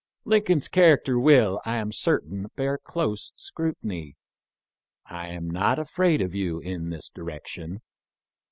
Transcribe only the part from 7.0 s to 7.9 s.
direction.